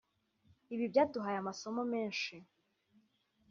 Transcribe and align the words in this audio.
ibi 0.73 0.85
byaduhaye 0.91 1.37
amasomo 1.39 1.81
menshi” 1.93 2.35